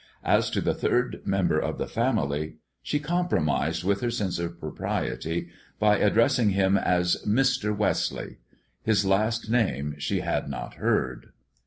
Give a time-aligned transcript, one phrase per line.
[0.25, 5.49] As to the third member of the family, she compromised with her sense of propriety
[5.77, 7.77] by addressing him as "Mr.
[7.77, 8.37] Wesley."
[8.81, 11.33] His last name she had not heard.